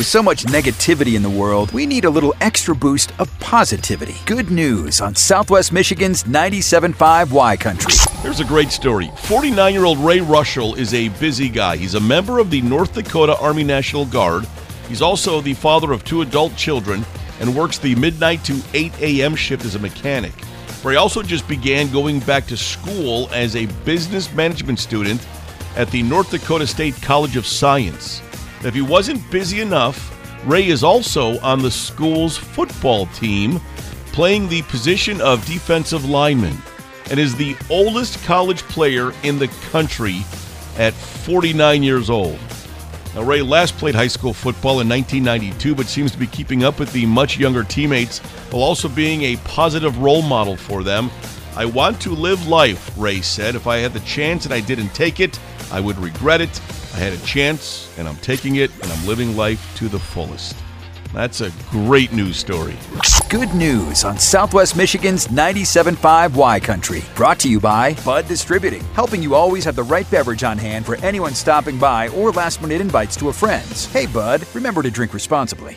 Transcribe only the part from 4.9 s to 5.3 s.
on